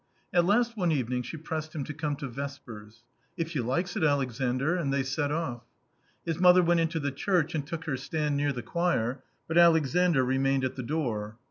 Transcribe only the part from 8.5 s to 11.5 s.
the choir, but Alexandr remained at the door.